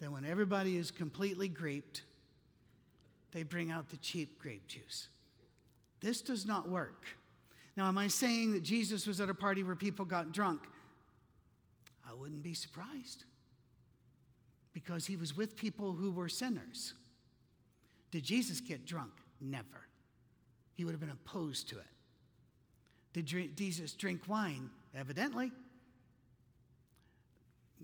Then, 0.00 0.12
when 0.12 0.24
everybody 0.24 0.76
is 0.76 0.90
completely 0.90 1.48
graped, 1.48 2.02
they 3.32 3.42
bring 3.42 3.70
out 3.70 3.90
the 3.90 3.96
cheap 3.96 4.38
grape 4.40 4.66
juice. 4.68 5.08
This 6.00 6.20
does 6.20 6.46
not 6.46 6.68
work. 6.68 7.04
Now, 7.76 7.88
am 7.88 7.98
I 7.98 8.08
saying 8.08 8.52
that 8.52 8.62
Jesus 8.62 9.06
was 9.06 9.20
at 9.20 9.28
a 9.28 9.34
party 9.34 9.62
where 9.62 9.76
people 9.76 10.04
got 10.04 10.32
drunk? 10.32 10.60
I 12.08 12.14
wouldn't 12.14 12.42
be 12.42 12.54
surprised 12.54 13.24
because 14.72 15.06
he 15.06 15.16
was 15.16 15.36
with 15.36 15.56
people 15.56 15.92
who 15.92 16.10
were 16.10 16.28
sinners. 16.28 16.94
Did 18.10 18.24
Jesus 18.24 18.60
get 18.60 18.86
drunk? 18.86 19.12
Never. 19.40 19.86
He 20.74 20.84
would 20.84 20.92
have 20.92 21.00
been 21.00 21.10
opposed 21.10 21.68
to 21.70 21.76
it. 21.78 21.84
Did 23.12 23.56
Jesus 23.56 23.92
drink 23.92 24.22
wine? 24.28 24.70
Evidently. 24.96 25.50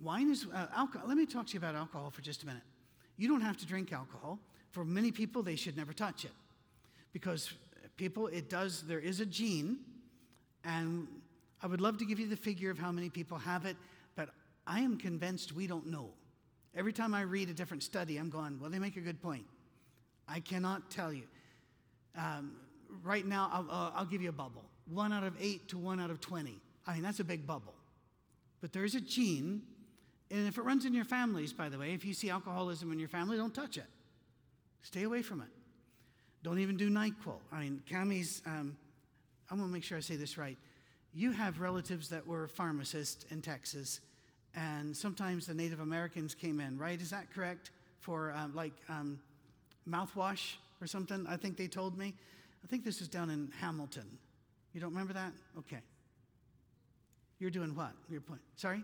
Wine 0.02 0.30
is 0.30 0.46
uh, 0.52 0.66
alcohol. 0.74 1.08
Let 1.08 1.16
me 1.16 1.26
talk 1.26 1.46
to 1.48 1.52
you 1.52 1.58
about 1.58 1.74
alcohol 1.74 2.10
for 2.10 2.22
just 2.22 2.42
a 2.42 2.46
minute. 2.46 2.62
You 3.16 3.28
don't 3.28 3.40
have 3.40 3.56
to 3.58 3.66
drink 3.66 3.92
alcohol. 3.92 4.38
For 4.70 4.84
many 4.84 5.12
people, 5.12 5.42
they 5.42 5.56
should 5.56 5.76
never 5.76 5.92
touch 5.92 6.24
it 6.24 6.32
because 7.12 7.52
people, 7.96 8.26
it 8.26 8.50
does, 8.50 8.82
there 8.82 8.98
is 8.98 9.20
a 9.20 9.26
gene, 9.26 9.78
and 10.64 11.06
I 11.62 11.66
would 11.66 11.80
love 11.80 11.98
to 11.98 12.04
give 12.04 12.18
you 12.18 12.28
the 12.28 12.36
figure 12.36 12.70
of 12.70 12.78
how 12.78 12.90
many 12.90 13.08
people 13.08 13.38
have 13.38 13.66
it, 13.66 13.76
but 14.16 14.30
I 14.66 14.80
am 14.80 14.98
convinced 14.98 15.52
we 15.52 15.66
don't 15.66 15.86
know. 15.86 16.10
Every 16.76 16.92
time 16.92 17.14
I 17.14 17.22
read 17.22 17.48
a 17.48 17.54
different 17.54 17.84
study, 17.84 18.16
I'm 18.16 18.30
going, 18.30 18.58
well, 18.60 18.68
they 18.68 18.80
make 18.80 18.96
a 18.96 19.00
good 19.00 19.22
point. 19.22 19.44
I 20.28 20.40
cannot 20.40 20.90
tell 20.90 21.12
you. 21.12 21.24
Um, 22.16 22.52
right 23.02 23.26
now, 23.26 23.50
I'll, 23.52 23.70
uh, 23.70 23.90
I'll 23.94 24.06
give 24.06 24.22
you 24.22 24.28
a 24.28 24.32
bubble 24.32 24.64
one 24.86 25.12
out 25.12 25.24
of 25.24 25.34
eight 25.40 25.68
to 25.68 25.78
one 25.78 26.00
out 26.00 26.10
of 26.10 26.20
20. 26.20 26.58
I 26.86 26.94
mean, 26.94 27.02
that's 27.02 27.20
a 27.20 27.24
big 27.24 27.46
bubble. 27.46 27.74
But 28.60 28.72
there's 28.72 28.94
a 28.94 29.00
gene, 29.00 29.62
and 30.30 30.46
if 30.46 30.58
it 30.58 30.62
runs 30.62 30.84
in 30.84 30.94
your 30.94 31.04
families, 31.04 31.52
by 31.52 31.68
the 31.68 31.78
way, 31.78 31.92
if 31.92 32.04
you 32.04 32.14
see 32.14 32.30
alcoholism 32.30 32.92
in 32.92 32.98
your 32.98 33.08
family, 33.08 33.36
don't 33.36 33.54
touch 33.54 33.76
it. 33.76 33.86
Stay 34.82 35.02
away 35.02 35.22
from 35.22 35.40
it. 35.40 35.48
Don't 36.42 36.58
even 36.58 36.76
do 36.76 36.90
NyQuil. 36.90 37.38
I 37.52 37.60
mean, 37.60 37.82
Cammie's, 37.90 38.42
um, 38.46 38.76
I'm 39.50 39.58
to 39.58 39.64
make 39.66 39.84
sure 39.84 39.96
I 39.96 40.00
say 40.00 40.16
this 40.16 40.36
right. 40.36 40.58
You 41.14 41.32
have 41.32 41.60
relatives 41.60 42.08
that 42.10 42.26
were 42.26 42.48
pharmacists 42.48 43.24
in 43.30 43.40
Texas, 43.40 44.00
and 44.54 44.94
sometimes 44.96 45.46
the 45.46 45.54
Native 45.54 45.80
Americans 45.80 46.34
came 46.34 46.60
in, 46.60 46.76
right? 46.76 47.00
Is 47.00 47.10
that 47.10 47.32
correct? 47.32 47.70
For 48.00 48.32
um, 48.32 48.54
like 48.54 48.74
um, 48.90 49.18
mouthwash 49.88 50.54
or 50.80 50.86
something, 50.86 51.26
I 51.28 51.36
think 51.36 51.56
they 51.56 51.66
told 51.66 51.96
me. 51.96 52.14
I 52.62 52.66
think 52.66 52.84
this 52.84 53.00
is 53.00 53.08
down 53.08 53.30
in 53.30 53.50
Hamilton. 53.60 54.06
You 54.72 54.80
don't 54.80 54.90
remember 54.90 55.12
that? 55.12 55.32
Okay. 55.58 55.80
You're 57.38 57.50
doing 57.50 57.74
what? 57.74 57.92
Your 58.08 58.20
point. 58.20 58.40
Sorry? 58.56 58.82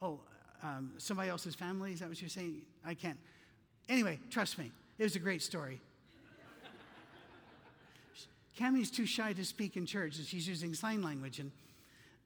Oh, 0.00 0.20
um, 0.62 0.92
somebody 0.98 1.28
else's 1.28 1.54
family? 1.54 1.92
Is 1.92 2.00
that 2.00 2.08
what 2.08 2.20
you're 2.20 2.28
saying? 2.28 2.62
I 2.84 2.94
can't. 2.94 3.18
Anyway, 3.88 4.18
trust 4.30 4.58
me, 4.58 4.72
it 4.98 5.02
was 5.02 5.16
a 5.16 5.20
great 5.20 5.42
story. 5.42 5.80
Cammie's 8.58 8.90
too 8.90 9.04
shy 9.04 9.34
to 9.34 9.44
speak 9.44 9.76
in 9.76 9.84
church, 9.84 10.16
and 10.16 10.26
she's 10.26 10.48
using 10.48 10.72
sign 10.72 11.02
language. 11.02 11.38
And 11.38 11.52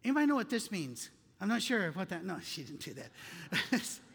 anybody 0.05 0.27
know 0.27 0.37
what 0.37 0.49
this 0.49 0.70
means? 0.70 1.11
I'm 1.40 1.49
not 1.49 1.62
sure 1.62 1.90
what 1.92 2.09
that. 2.11 2.25
No, 2.25 2.38
she 2.44 2.62
didn't 2.62 2.81
do 2.81 2.94
that. 2.94 3.11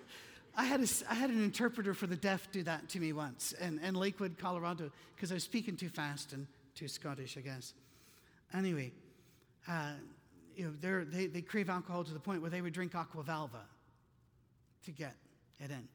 I 0.57 0.63
had, 0.63 0.81
a, 0.81 0.87
I 1.09 1.15
had 1.15 1.29
an 1.29 1.43
interpreter 1.43 1.93
for 1.93 2.07
the 2.07 2.15
deaf 2.15 2.49
do 2.51 2.63
that 2.63 2.87
to 2.89 2.99
me 2.99 3.11
once 3.11 3.53
in, 3.53 3.79
in 3.79 3.93
Lakewood, 3.93 4.37
Colorado, 4.37 4.89
because 5.15 5.31
I 5.31 5.35
was 5.35 5.43
speaking 5.43 5.75
too 5.75 5.89
fast 5.89 6.31
and 6.31 6.47
too 6.75 6.87
Scottish, 6.87 7.37
I 7.37 7.41
guess. 7.41 7.73
Anyway, 8.53 8.93
uh, 9.67 9.91
you 10.55 10.65
know, 10.65 11.03
they, 11.03 11.27
they 11.27 11.41
crave 11.41 11.69
alcohol 11.69 12.03
to 12.05 12.13
the 12.13 12.19
point 12.19 12.41
where 12.41 12.49
they 12.49 12.61
would 12.61 12.73
drink 12.73 12.95
Aqua 12.95 13.23
Velva 13.23 13.63
to 14.85 14.91
get 14.91 15.15
it 15.59 15.71
in. 15.71 15.87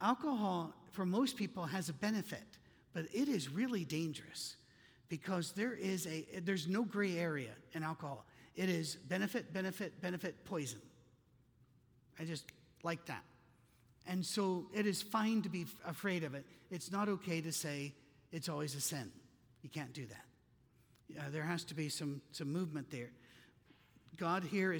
Alcohol, 0.00 0.72
for 0.92 1.04
most 1.04 1.36
people, 1.36 1.64
has 1.64 1.88
a 1.88 1.92
benefit, 1.92 2.58
but 2.92 3.04
it 3.12 3.28
is 3.28 3.48
really 3.48 3.84
dangerous 3.84 4.56
because 5.08 5.52
there 5.52 5.74
is 5.74 6.06
a 6.06 6.24
there's 6.44 6.68
no 6.68 6.84
gray 6.84 7.18
area 7.18 7.50
in 7.74 7.82
alcohol. 7.82 8.24
It 8.56 8.68
is 8.68 8.96
benefit, 9.08 9.52
benefit, 9.52 10.00
benefit, 10.00 10.44
poison. 10.44 10.80
I 12.18 12.24
just 12.24 12.44
like 12.82 13.04
that. 13.06 13.24
And 14.06 14.24
so 14.24 14.66
it 14.74 14.86
is 14.86 15.02
fine 15.02 15.42
to 15.42 15.48
be 15.48 15.66
afraid 15.86 16.24
of 16.24 16.34
it. 16.34 16.44
It's 16.70 16.90
not 16.90 17.08
okay 17.08 17.40
to 17.40 17.52
say 17.52 17.94
it's 18.32 18.48
always 18.48 18.74
a 18.74 18.80
sin. 18.80 19.10
You 19.62 19.70
can't 19.70 19.92
do 19.92 20.06
that. 20.06 21.20
Uh, 21.20 21.30
there 21.30 21.42
has 21.42 21.64
to 21.64 21.74
be 21.74 21.88
some, 21.88 22.20
some 22.32 22.52
movement 22.52 22.90
there. 22.90 23.10
God 24.16 24.44
here 24.44 24.72
is 24.72 24.78